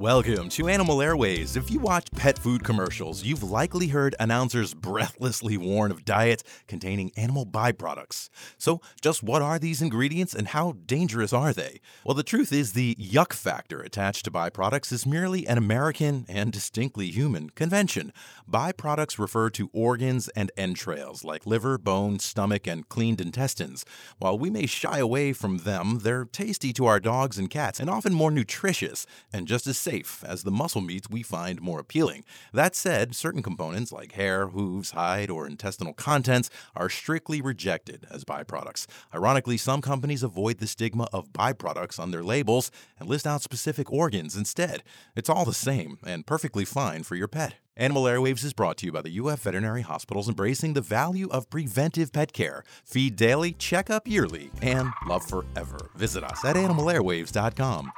Welcome 0.00 0.48
to 0.50 0.68
Animal 0.68 0.98
Airwaves. 0.98 1.56
If 1.56 1.72
you 1.72 1.80
watch 1.80 2.06
pet 2.12 2.38
food 2.38 2.62
commercials, 2.62 3.24
you've 3.24 3.42
likely 3.42 3.88
heard 3.88 4.14
announcers 4.20 4.72
breathlessly 4.88 5.56
warn 5.56 5.90
of 5.90 6.04
diets 6.04 6.44
containing 6.68 7.10
animal 7.16 7.44
byproducts. 7.44 8.28
So, 8.58 8.80
just 9.02 9.24
what 9.24 9.42
are 9.42 9.58
these 9.58 9.82
ingredients 9.82 10.36
and 10.36 10.46
how 10.46 10.76
dangerous 10.86 11.32
are 11.32 11.52
they? 11.52 11.80
Well, 12.04 12.14
the 12.14 12.22
truth 12.22 12.52
is 12.52 12.74
the 12.74 12.94
yuck 12.94 13.32
factor 13.32 13.80
attached 13.80 14.24
to 14.26 14.30
byproducts 14.30 14.92
is 14.92 15.04
merely 15.04 15.48
an 15.48 15.58
American 15.58 16.26
and 16.28 16.52
distinctly 16.52 17.10
human 17.10 17.50
convention. 17.50 18.12
Byproducts 18.48 19.18
refer 19.18 19.50
to 19.50 19.68
organs 19.72 20.28
and 20.28 20.52
entrails 20.56 21.24
like 21.24 21.44
liver, 21.44 21.76
bone, 21.76 22.20
stomach, 22.20 22.68
and 22.68 22.88
cleaned 22.88 23.20
intestines. 23.20 23.84
While 24.18 24.38
we 24.38 24.48
may 24.48 24.66
shy 24.66 24.98
away 24.98 25.32
from 25.32 25.58
them, 25.58 25.98
they're 26.04 26.24
tasty 26.24 26.72
to 26.74 26.86
our 26.86 27.00
dogs 27.00 27.36
and 27.36 27.50
cats 27.50 27.80
and 27.80 27.90
often 27.90 28.14
more 28.14 28.30
nutritious 28.30 29.04
and 29.32 29.48
just 29.48 29.66
as 29.66 29.87
safe 29.88 30.22
as 30.26 30.42
the 30.42 30.50
muscle 30.50 30.82
meats 30.82 31.08
we 31.08 31.22
find 31.22 31.62
more 31.62 31.80
appealing. 31.80 32.22
That 32.52 32.74
said, 32.74 33.16
certain 33.16 33.42
components 33.42 33.90
like 33.90 34.12
hair, 34.12 34.48
hooves, 34.48 34.90
hide, 34.90 35.30
or 35.30 35.46
intestinal 35.46 35.94
contents 35.94 36.50
are 36.76 36.90
strictly 36.90 37.40
rejected 37.40 38.06
as 38.10 38.22
byproducts. 38.22 38.86
Ironically, 39.14 39.56
some 39.56 39.80
companies 39.80 40.22
avoid 40.22 40.58
the 40.58 40.66
stigma 40.66 41.08
of 41.10 41.32
byproducts 41.32 41.98
on 41.98 42.10
their 42.10 42.22
labels 42.22 42.70
and 42.98 43.08
list 43.08 43.26
out 43.26 43.40
specific 43.40 43.90
organs 43.90 44.36
instead. 44.36 44.82
It's 45.16 45.30
all 45.30 45.46
the 45.46 45.54
same 45.54 45.96
and 46.04 46.26
perfectly 46.26 46.66
fine 46.66 47.02
for 47.02 47.14
your 47.14 47.28
pet. 47.28 47.54
Animal 47.74 48.02
Airwaves 48.02 48.44
is 48.44 48.52
brought 48.52 48.76
to 48.78 48.86
you 48.86 48.92
by 48.92 49.02
the 49.02 49.20
UF 49.20 49.40
Veterinary 49.40 49.82
Hospitals, 49.82 50.28
embracing 50.28 50.74
the 50.74 50.82
value 50.82 51.28
of 51.30 51.48
preventive 51.48 52.12
pet 52.12 52.34
care. 52.34 52.62
Feed 52.84 53.16
daily, 53.16 53.52
check 53.52 53.88
up 53.88 54.06
yearly, 54.06 54.50
and 54.60 54.90
love 55.06 55.24
forever. 55.24 55.90
Visit 55.94 56.24
us 56.24 56.44
at 56.44 56.56
animalairwaves.com. 56.56 57.92